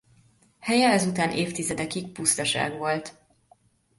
Helye 0.59 0.89
ezután 0.89 1.31
évtizedekig 1.31 2.11
pusztaság 2.11 2.77
volt. 2.77 3.17